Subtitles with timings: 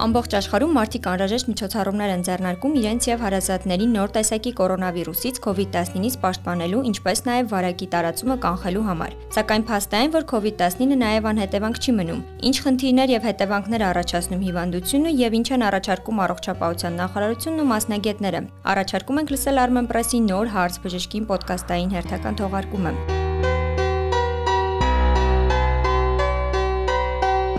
[0.00, 6.80] Ամբողջ աշխարհում մարդիկ անհրաժեշտ միջոցառումներ են ձեռնարկում իրենց եւ հարազատների նոր տեսակի կորոնավիրուսից COVID-19-ից պաշտպանելու,
[6.90, 12.24] ինչպես նաեւ վարակի տարածումը կանխելու համար։ Սակայն փաստ այն, որ COVID-19-ը նաեւ անհետևանք չի մնում։
[12.48, 19.20] Ինչ խնդիրներ եւ հետևանքներ առաջացնում հիվանդությունը եւ ինչ են առաջարկում առողջապահության նախարարությունն ու մասնագետները։ Առաջարկում
[19.20, 23.19] ենք լսել Armen Press-ի նոր հարց բժշկին ոդկասթային հերթական թողարկումը։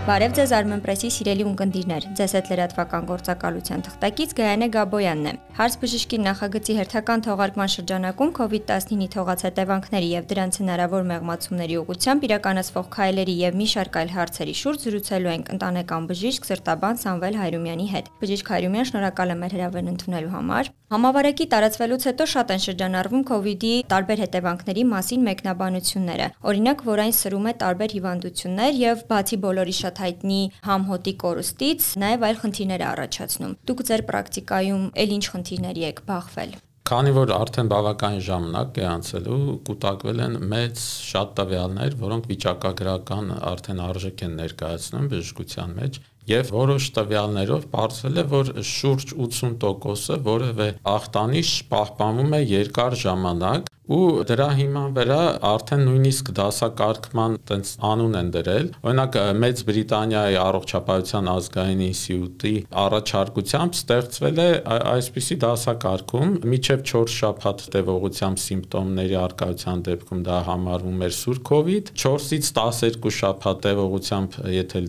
[0.02, 6.18] Բարև ձեզ Armenpress-ի սիրելի ունկնդիրներ։ Ձեզ հետ լրատվական գործակալության թղթակից Գայանե Գաբոյանն է։ Հարց բժշկի
[6.24, 13.58] նախագծի հերթական թողարկման շրջանակում COVID-19-ի թողած հետևանքների եւ դրանց հնարավոր մեղմացումների ուղղությամբ իրականացվող քայլերի եւ
[13.62, 18.88] մի շարք այլ հարցերի շուրջ զրուցելու ենք ընտանեկան բժիշկ Սրտաբան Սամվել Հայրումյանի հետ։ Բժիշկ Հայրումյան,
[18.90, 25.22] շնորհակալ եմ հրավերն ընդունելու համար։ Համավարակի տարածվելուց հետո շատ են շրջանառվում COVID-ի տարբեր հետևանքների մասին
[25.28, 31.12] մեկնաբանությունները։ Օրինակ, որ այն սրում է տարբեր հիվանդություններ եւ բացի բոլորի շատ շատ հայտնի համհոտի
[31.20, 37.12] կորստից նաև այլ խնդիրներ է առաջացնում։ Դուք ձեր պրակտիկայում ել ինչ խնդիրների եք բախվել։ Քանի
[37.14, 40.80] որ արդեն բավականին ժամանակ է անցել ու կուտակվել են մեծ
[41.12, 48.22] շատ տվյալներ, որոնք վիճակագրական արդեն արժեք են ներկայացնում բժշկության մեջ, Եվ որոշ տվյալներով բարձվել է,
[48.30, 55.20] որ շուրջ 80%-ը որևէ ախտանիշ պահպանվում է երկար ժամանակ ու դրա հիման վրա
[55.52, 62.54] արդեն նույնիսկ դասակարգման տենց անուն են դրել օրինակ մեծ բրիտանիայի առողջապահության ազգային ինստիտուտի
[62.84, 64.48] առաջարկությամբ ստեղծվել է
[64.92, 72.52] այսպիսի դասակարգում միջև 4 շաբաթ տևողությամբ սիմպտոմների արկայության դեպքում դա համարվում էր սուր կոവിഡ് 4-ից
[72.60, 74.82] 12 շաբաթ տևողությամբ եթե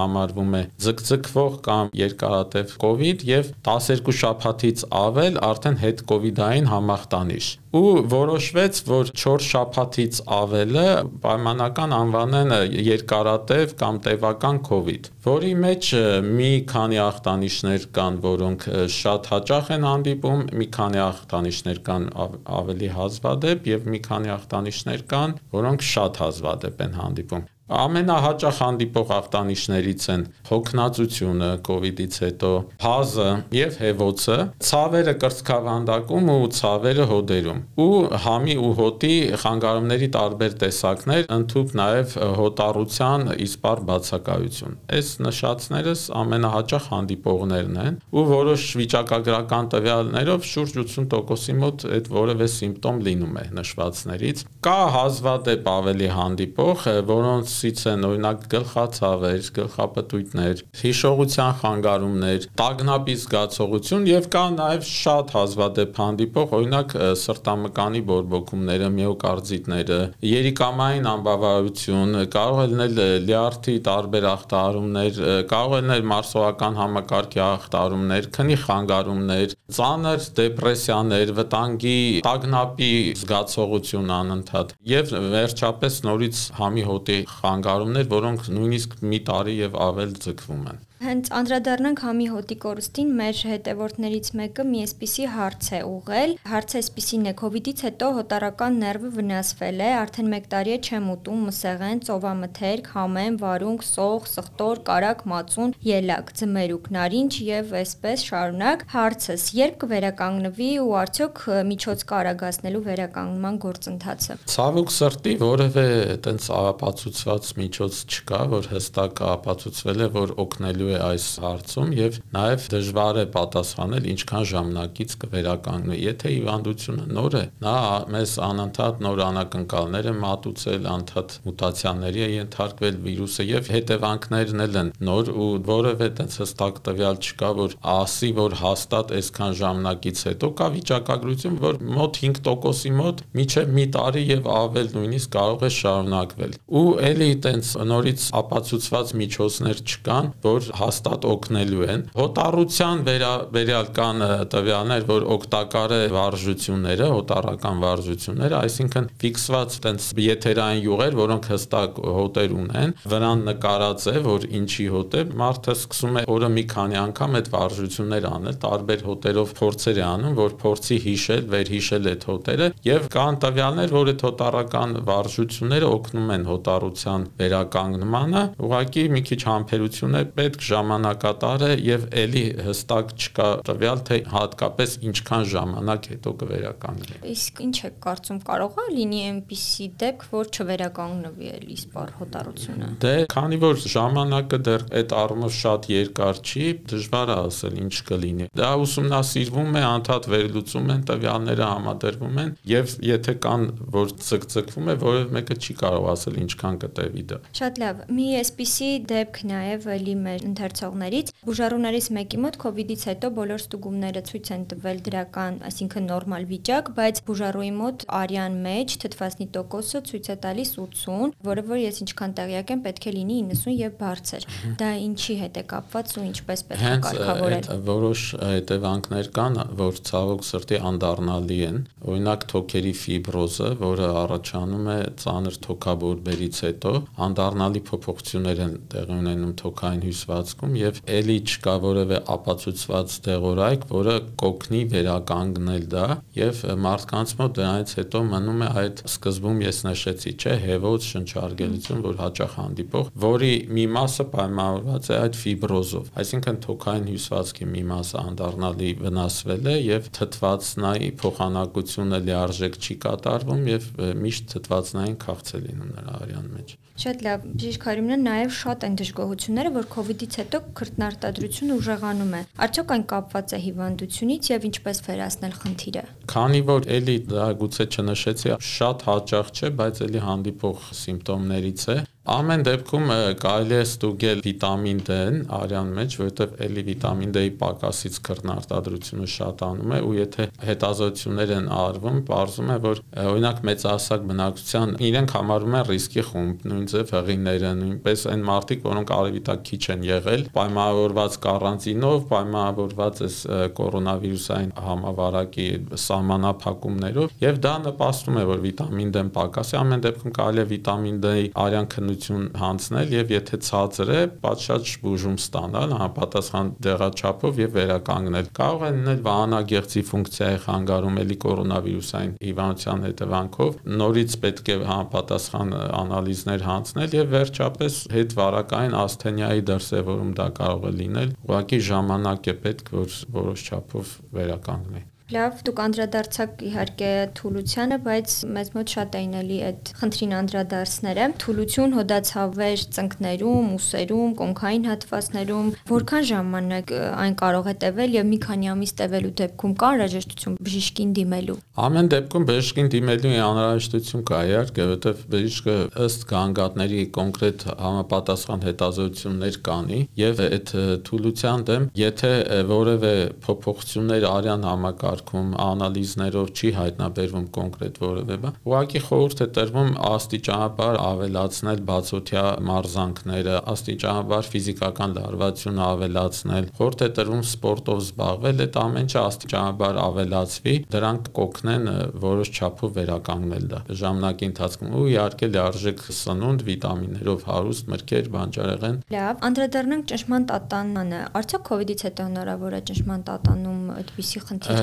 [0.00, 8.02] համարվում է ձգձգվող կամ երկարատև կոവിഡ് եւ 12 շաբաթից ավել արդեն հետ կոവിഡային համախտանիշ ու
[8.10, 10.86] որոշվեց, որ 4 շաբաթից ավելը
[11.22, 12.54] պայմանական անվանեն
[12.86, 15.90] երկարատև կամ տևական COVID, որի մեջ
[16.26, 22.10] մի քանի ախտանիշներ կան, որոնք շատ հաճախ են հանդիպում, մի քանի ախտանիշներ կան
[22.58, 30.04] ավելի հազվադեպ եւ մի քանի ախտանիշներ կան, որոնք շատ հազվադեպ են հանդիպում։ Ամենահաճախ հանդիպող ախտանիշներից
[30.14, 32.50] են հոգնածությունը կ ូវ իդից հետո,
[32.82, 34.38] հազը եւ հեվոցը,
[34.70, 37.94] ցավերը կրծքավանդակում ու ցավերը հոդերում։ Ու
[38.24, 39.14] համի ու հոտի
[39.44, 48.66] խանգարումների տարբեր տեսակներ, ընդհանուր նաեւ հոտառության իսպար բացակայություն։ Այս նշածներս ամենահաճախ հանդիպողներն են ու որոշ
[48.80, 56.86] վիճակագրական տվյալներով շուրջ 80%-ի մոտ այդ որևէ սիմպտոմ լինում է նշվածներից։ Կա հազվադեպ ավելի հանդիպող,
[57.10, 66.00] որոնց դրանցից են օրինակ գլխացավեր, գլխապտույտներ, հիշողության խանգարումներ, տագնապի զգացողություն եւ կա նաեւ շատ հազվադեպ
[66.00, 70.00] հանդիպող օրինակ սրտամկանի բորբոքումները, միոկարդիտները,
[70.30, 75.20] երիկամային անբավարարություն, կարող է լինել լյարդի տարբեր ախտահարումներ,
[75.52, 85.14] կարող է լինել մարսողական համակարգի ախտահարումներ, քնի խանգարումներ, ծանր դեպրեսիաներ, վտանգի, տագնապի զգացողություն անընդհատ եւ
[85.34, 87.18] վերջապես նորից համի հոտի
[87.50, 93.38] խանգարումներ, որոնք նույնիսկ մի տարի եւ ավել ձգվում են։ Հենց անդրադառնանք համի հոտի կորստին, մեր
[93.48, 97.32] հետևորդներից մեկը մի էսպիսի հարց է ուղել։ Հարցը էսպիսին է.
[97.40, 103.38] «Կոവിഡից հետո հոտարական ներվը վնասվել է, արդեն 1 տարի է չեմ ուտում մսեղեն, ծովամթերք, համեմ,
[103.40, 110.92] վարունգ, սող, սխտոր, կարակ, մածուն, ելակ, ձմերուկ, նարինջ եւ այսպես շարունակ։ Հարցս՝ երբ կվերականգնվի ու
[111.00, 115.88] արդյոք միջոց կարագացնելու վերականգնման գործընթացը»։ Ցավոք սրտի որևէ
[116.20, 122.66] այտենց ապացուցված միջոց չկա, որ հստակ ապացուցվել է, որ օգնելու է այս հարցում եւ նաեւ
[122.74, 127.76] դժվար է պատասխանել ինչքան ժամանակից կվերականգնվի։ Եթե հիվանդությունը նոր է, նա
[128.14, 134.92] մեզ անընդհատ նոր անակնկալներ է մատուցել, անդադ մուտացիաների է ենթարկվել վիրուսը եւ հետևանքներն էլ են
[135.10, 140.68] նոր ու որևէ տես հստակ տվյալ չկա, որ ասի, որ հաստատ այսքան ժամանակից հետո կա
[140.76, 146.84] վիճակագրություն, որ մոտ 5%-ի մոտ միջև մի տարի եւ ավել նույնիսկ կարող է շարունակվել։ Ու
[147.10, 154.24] ելի տենց նորից ապացուցված միջոցներ չկան, որ հաստատ օգնելու են։ Հոտառության վերաբերյալ կան
[154.54, 162.54] տվյալներ, որ օգտակար է վարժությունները, հոտառական վարժությունները, այսինքն ֆիքսված տենց եթերային յուղեր, որոնք հստակ հոտեր
[162.60, 167.38] ունեն, վրան նկարած է, որ ինչի հոտ է, մարդը սկսում է օրը մի քանի անգամ
[167.40, 173.08] այդ վարժություններ անել, տարբեր հոտերով փորձեր է անում, որ փորձի հիշել, վերհիշել այդ հոտերը եւ
[173.14, 180.22] կան տվյալներ, որ այդ հոտառական վարժությունները օգնում են հոտառության վերականգնմանը, ուղղակի մի քիչ համբերություն է
[180.40, 187.62] պետք, ժամանակատար է եւ ելի հստակ չկա տվյալ թե հատկապես ինչքան ժամանակ հետո կվերականգնվի։ Իսկ
[187.66, 193.58] ինչ է կարծում կարող է լինի այնպիսի դեպք, որ չվերականգնվի էլի սպառ հոտարությունը։ Դե քանի
[193.64, 199.78] որ ժամանակը դեռ այդ առումով շատ երկար չի, դժվար է ասել ինչ կլինի։ Դա ուսումնասիրվում
[199.80, 205.56] է, անդադ վերլուծում են տվյալները համադրվում են եւ եթե կան որ ցկցկվում է, որևէ մեկը
[205.60, 211.30] չի կարող ասել ինչքան կտևի դա։ Շատ լավ։ Մի էսպիսի դեպք նաեւ լի մեր ընթերցողներից
[211.40, 217.20] բուժարուներից մեկի մոտ իդից հետո բոլոր ստուգումները ցույց են տվել դրական, այսինքն նորմալ վիճակ, բայց
[217.30, 222.72] բուժարուի մոտ արյան մեջ թթվասնի տոկոսը ցույց է տալիս 80, որը որ ես ինչքան տեղյակ
[222.74, 224.46] եմ, պետք է լինի 90 եւ բարձր։
[224.80, 230.00] Դա ինչի հետ է կապված ու ինչպես պետք է կարգավորել։ Հենց որոշ հետևանքներ կան, որ
[230.10, 231.80] ցավոք սրտի անդառնալի են։
[232.10, 236.94] Օրինակ թոքերի ֆիբրոզը, որը առաջանում է ծանր թոքաբորբերից հետո,
[237.30, 240.04] անդառնալի փոփոխություններ են տեղի ունենում թոքային
[240.40, 246.06] հյուսվածքում եւ ելի չկա որևէ ապացուցված դեղորայք, որը կոգնի վերականգնել դա
[246.36, 252.18] եւ մարդկանց մոտ դրանից հետո մնում է այդ սկզբում ես նշեցի, չէ, հեվոց շնչարգելություն, որ
[252.24, 258.90] հաճախ հանդիպող, որի մի մասը պայմանավորված է այդ ֆիբրոզով, այսինքն թոքային հյուսվածքի մի մասը անդառնալի
[259.04, 263.90] վնասվել է եւ թթվածնայի փոխանակությունը լիարժեք չի կատարվում եւ
[264.24, 268.96] միշտ թթվածնային քաղց է լինում նրա արյան մեջ։ Շատ լավ, բժիշկ Հարիմյան, նաև շատ են
[269.00, 275.54] դժգոհությունները, որ իդից հետո քրտնարտադրությունը ուժեղանում է։ Արդյոք այն կապված է հիվանդությունից եւ ինչպես վերացնել
[275.62, 276.04] խնդիրը։
[276.34, 281.96] Քանի որ էլի դա գուցե չնշեցի, շատ հաճախ չէ, բայց էլի հանդիպող սիմպտոմներից է,
[282.30, 283.08] Ամեն դեպքում
[283.42, 289.98] կարելի է ստուգել վիտամին D-ն արյան մեջ, որովհետև էլի վիտամին D-ի պակասից քրտնարտադրությունը շատանում է
[290.06, 296.24] ու եթե հետազոտություններ են արվում, ողջում է, որ օրինակ մեծահասակ բնակչության իրենք համարում են ռիսկի
[296.30, 303.24] խումբ, նույն ձև հղիները, նույնպես այն մարդիկ, որոնք արևիտակ քիչ են եղել, պայմանավորված կարանտինով, պայմանավորված
[303.26, 303.40] էս
[303.80, 305.68] կորոնավիրուսային համավարակի
[306.06, 311.20] սահմանափակումներով եւ դա նպաստում է, որ վիտամին D-ն պակաս է, ամեն դեպքում կարելի է վիտամին
[311.24, 312.19] D-ի արյան քննություն
[312.60, 319.22] հանձնել եւ եթե ցածր է, պատշաճ բուժում ստանալ համապատասխան դեղաչափով եւ վերականգնել։ Կարող է լինել
[319.26, 328.00] վահանագեղձի ֆունկցիայի խանգարում էլի կորոնավիրուսային հիվանդության հետևանքով, նորից պետք է համապատասխան անալիզներ հանձնել եւ վերջապես
[328.16, 334.18] հետ վարակային ասթենիայի դրսեւորում դա կարող է լինել։ Ուղղակի ժամանակ է պետք, որ որոշ չափով
[334.40, 341.26] վերականգնի։ Լավ, դուք անդրադարձաք իհարկե թուլությանը, բայց մեզ մոտ շատ էին էլի այդ խնդրին անդրադարձները։
[341.42, 348.70] Թուլություն, հոդացավեր ծնկներում, ուսերում, կոնքային հատվածներում, որքան ժամանակ այն կարող է տևել եւ մի քանի
[348.74, 351.56] ամիս տևելու դեպքում կա անհրաժեշտություն բժիշկին դիմելու։
[351.86, 355.76] Ամեն դեպքում բժիշկին դիմելու անհրաժեշտություն կա, իհարկե, որովհետեւ բժիշկը
[356.10, 360.74] ըստ գանգատների կոնկրետ համապատասխան հետազոտություններ կանի եւ այդ
[361.06, 362.32] թուլության դեմ, եթե
[362.70, 363.14] որևէ
[363.46, 370.98] փոփոխություններ արյան համակարգ կարգում անալիզներով չի հայտնաբերվում կոնկրետ որևէ բան, ուղղակի խորհուրդ է տրվում աստիճանաբար
[371.00, 379.20] ավելացնել բացօթյա մարզանքները, աստիճանաբար ֆիզիկական լարվածությունը ավելացնել, խորհուրդ է տրվում սպորտով զբաղվել, այդ ամեն ինչը
[379.20, 387.46] աստիճանաբար ավելացվի, դրանք կօգնեն որոշ չափով վերականգնել դա ժամանակի ընթացքում ու իհարկե լիարժեք սնունդ, վիտամիններով
[387.50, 393.22] հարուստ մրգեր, բանջարեղեն։ Լավ, անդրադառնանք ճնշման տատանմանը։ Արդյոք կ ូវ իդից հետո հնարավոր է ճնշման
[393.30, 394.80] տատանում այդպիսի խնդիր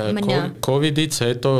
[0.68, 1.52] Կոവിഡ്ից հետո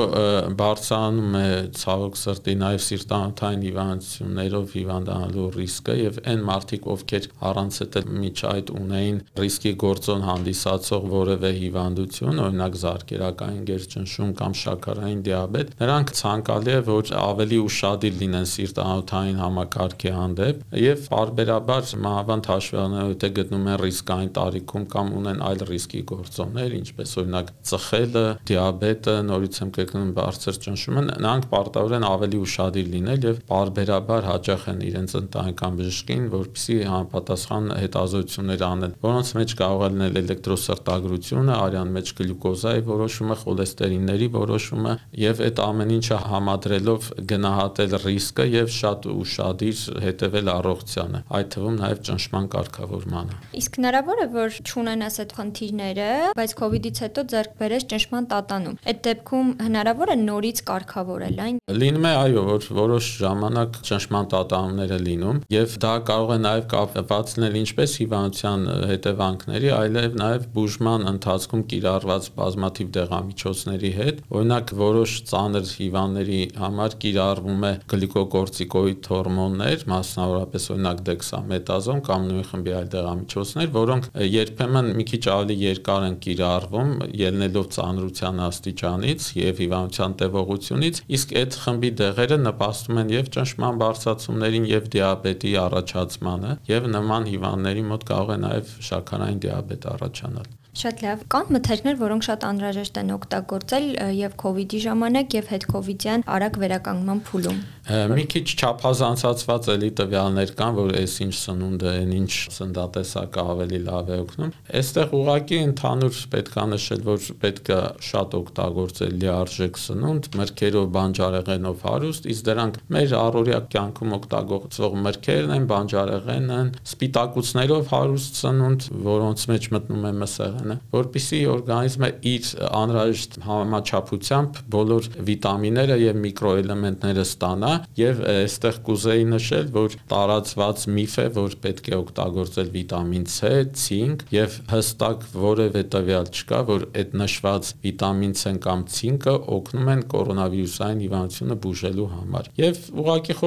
[0.58, 1.46] բարձրանում է
[1.78, 8.72] ցավոք սրտի նաև սիրտանոթային հիվանդություններով հիվանդանալու ռիսկը եւ այն մարդիկ, ովքեր առանց այդ միջ այդ
[8.78, 16.80] ունեին ռիսկի գործոն հանդիսացող որևէ հիվանդություն, օրինակ զարկերակային գերճնշում կամ շաքարային դիաբետ, նրանք ցանկալի է
[16.88, 24.32] որ ավելի ուշադիր լինեն սիրտանոթային համակարգի հանդեպ եւ բարբերաբար մահվանդ հաշվառները թե գտնում են ռիսկային
[24.38, 28.26] տարիքում կամ ունեն այլ ռիսկի գործոններ, ինչպես օրինակ ծխելը,
[28.58, 34.64] դիաբետը, նորից եմ կրկնում բարձր ճնշումը, նրանք պարտավոր են ավելի ուշադիր լինել եւ բարբերաբար հաճախ
[34.72, 41.92] են իրենց ընտանեկան բժշկին, որպեսզի համապատասխան հետազոտություններ անել, որոնց մեջ կարող է լինել էլեկտրոսրտագրությունը, արյան
[41.98, 49.84] մեջ գլյուկոզայի որոշումը, խոլեստերինների որոշումը եւ այդ ամեն ինչը համադրելով գնահատել ռիսկը եւ շատ ուշադիր
[50.08, 56.54] հետեւել առողջությանը, այդ թվում նաեւ ճնշման կարգավորմանը։ Իսկ հնարավոր է որ ճունենաս այդ խնդիրները, բայց
[56.58, 61.56] կ ូវ իդից հետո ձեռք բերես ճնշման տատանում։ Այդ դեպքում հնարավոր է նորից կարգավորել այն։
[61.78, 67.32] Լինում է այո, որ որոշ ժամանակ ճնշման տատանումները լինում եւ դա կարող է նաեւ կապված
[67.38, 75.72] լինել ինչպես հիվանդության հետևանքների, այլև նաեւ բուժման ընթացքում կիրառված բազմաթիվ դեղամիջոցների հետ։ Օրինակ որոշ ծանր
[75.78, 84.08] հիվանդների համար կիրառվում է գլիկոկորտիկոիդ հորմոններ, մասնավորապես օրինակ դեքսամետազոն կամ նույն խմբի այլ դեղամիջոցներ, որոնք
[84.38, 91.58] երբեմն մի քիչ ավելի երկար են կիրառվում, ելնելով ծանրության աստիճանից եւ հիվանդության տևողությունից, իսկ այդ
[91.64, 98.32] խմբի դեղերը նպաստում են եւ ճնշման բարձրացումներին եւ դիաբետի առաջացմանը եւ նման հիվանդների մոտ կարող
[98.36, 104.34] է նաեւ շաքարային դիաբետ առաջանալ։ Շատ լավ։ Կան մթերքներ, որոնք շատ անհրաժեշտ են օգտագործել եւ
[104.38, 107.58] կ ូវ իդի ժամանակ եւ հետ կ ូវ իդյան արագ վերականգնման փուլում։
[107.88, 114.50] Մի քիչ չափազանցացված էլի տվյալներ կան, որ այսինչ սնունդը, այնինչ սննդատեսակը ավելի լավ է օգնում։
[114.78, 121.86] Այստեղ ուղղակի ընդհանուր պետք է նշել, որ պետք է շատ օգտագործել լիարժեք սնունդ, մրգերով, բանջարեղենով
[121.88, 129.48] հարուստ, իսկ դրանք մեր առօրյա կյանքում օգտագործվող մրգերն են, բանջարեղենն են, սպիտակուցներով հարուստ սնունդ, որոնց
[129.48, 137.72] մեջ մտնում է մսեղեն է, որpիսի օրգանիզմը իր անհրաժեշտ համաչափությամբ բոլոր վիտամինները եւ միկրոէլեմենտները ստանա
[137.98, 144.24] եւ այստեղ կուզեի նշել, որ տարածված միֆ է, որ պետք է օգտագործել վիտամին C, ցինկ
[144.34, 151.02] եւ հստակ որևէ տվյալ չկա, որ այդ նշված վիտամին C-ն կամ ցինկը օգնում են կորոնավիրուսային
[151.04, 153.38] հիվանդությունը բուժելու համար։ Եվ ուղղակի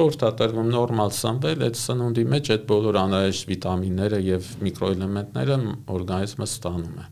[0.42, 5.58] տրվում նորմալ սնվել այդ սնունդի մեջ այդ բոլոր անհրաժեշտ վիտամինները եւ միկրոէլեմենտները
[5.96, 7.11] օրգանիզմը ստանում է։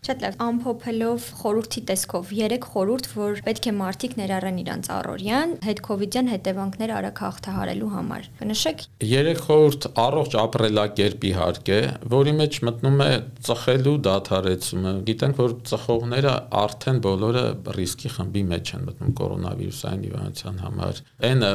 [0.00, 5.82] Շատ լավ, ամփոփելով խորհրդի տեսքով 3 խորհուրդ, որ պետք է մարդիկ ներառեն իրանց առօրյան հետ
[5.84, 11.80] կոവിഡ്յան հետևանքները արագ հաղթահարելու համար։ Կնշեք։ 3 խորհուրդ առողջ ապրելակերպ իհարկե,
[12.16, 13.10] որի մեջ մտնում է
[13.50, 16.32] ծխելու դադարեցումը։ Գիտենք, որ ծխողները
[16.64, 17.44] արդեն բոլորը
[17.76, 21.46] ռիսկի խմբի մեջ են մտնում կորոնավիրուսային հիվանդության համար։ Այն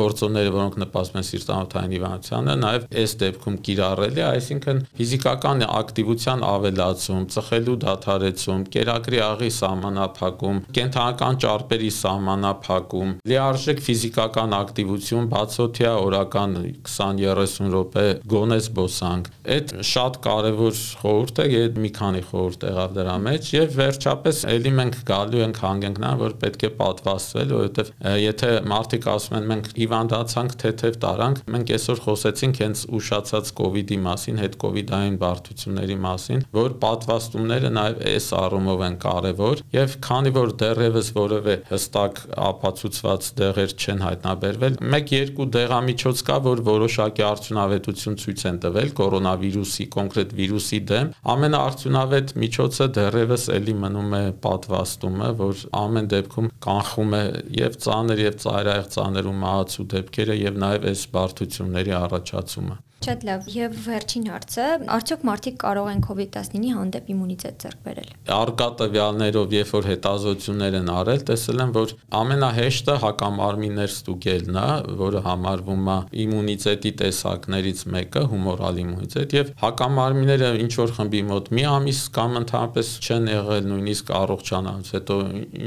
[0.00, 7.24] գործոնները, որոնք նպաստում են սիրտանոթային հիվանդությանը, նաև այս դեպքում կիրառելի է, այսինքն ֆիզիկական ակտիվության ավելացում,
[7.34, 18.06] ծխելու դադարեցում, կերակրի աղի սահմանափակում, կենթանական ճարպերի սահմանափակում, լիարժեք ֆիզիկական ակտիվություն, բացօթյա օրական 20-30 րոպե
[18.30, 23.76] գոնե զբոսանք։ Այդ շատ կարևոր խորհուրդ է, եւ մի քանի խորհուրդ եղավ դրա մեջ եւ
[23.80, 29.48] վերջապես ելի մենք գալու ենք հանգենքնան, որ պետք է պատվաստվել, որովհետեւ եթե մարդիկ ասում են
[29.50, 34.64] մենք հիվանդացանք, թեթև տարանք, մենք այսօր խոսեցինք հենց ուշացած կ ូវ իդի մասին, հետ կ
[34.64, 41.08] ូវ իդային բարդությունների մասին, որ պատվաստումները նաև այս առումով են կարևոր եւ քանի որ դեռևս
[41.16, 42.20] որևէ հստակ
[42.50, 50.34] ապացուցված դեղեր չեն հայտնաբերվել, 1-2 դեղամիջոց կա, որ որոշակի արդյունավետություն ցույց են տվել կորոնավիրուսի կոնկրետ
[50.40, 57.24] վիրուսի դեմ։ Ամենաարդյունավետ միջոցը դեռևս էլի մնում է պատվաստումը, որ ամեն դեպքում կանխում է
[57.60, 63.46] եւ ծանր եւ ծայրահեղ ծանր ու մահացու դեպքերը եւ նաեւ այս բարդությունների առաջացումը։ Շատ լավ։
[63.48, 69.70] Եվ վերջին հարցը, արդյոք մարդիկ կարող են COVID-19-ի հանդեպ իմունիտետ ձեռք բերել։ Արկա տվյալներով, երբ
[69.72, 74.66] որ հետազոտություններ են արել, տեսել են, որ ամենահեշտը հակամարմիններ ստուգելն է,
[75.00, 81.66] որը համարվում է իմունիտետի տեսակներից մեկը, հումորալ իմունիտետ, եւ հակամարմինները ինչ որ խմբի մոտ մի
[81.70, 85.18] ամիս կամ ընդհանրապես չեն եղել նույնիսկ առողջանալուց հետո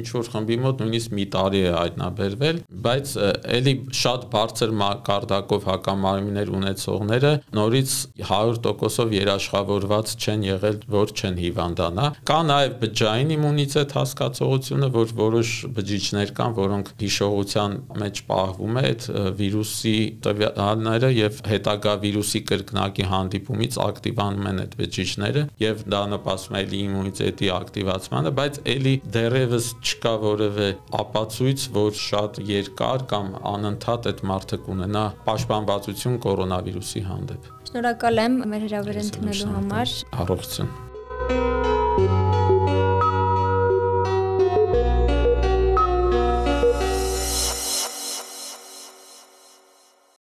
[0.03, 3.17] ինչ որ խմբի մոտ նույնիսկ մի տարի է հայտնաբերվել, բայց
[3.57, 12.08] ելի շատ բարձր մակարդակով հակամարմիններ ունեցողներ բջիջները նորից 100%-ով երաշխավորված չեն եղել, որ չեն հիվանդանա։
[12.27, 19.08] Կա նաև բջջային իմունիտետ հասկացողությունը, որ որոշ բջիջներ կան, որոնք հիշողության մեջ պահվում է այդ
[19.39, 19.96] վիրուսի
[20.27, 27.51] տվյալները եւ հետագա վիրուսի կրկնակի հանդիպումից ակտիվանում են այդ բջիջները եւ դա նպաստում է իմունիտետի
[27.53, 30.70] ակտիվացմանը, բայց ելի դեռևս չկա որևէ
[31.03, 38.65] ապացույց, որ շատ երկար կամ անընդհատ այդ մարդը կունենա պաշտպանվածություն կորոնավիրուսի հանդեպ։ Շնորհակալ եմ մեր
[38.70, 41.62] հրավերը ընդունելու համար։ Առողջություն։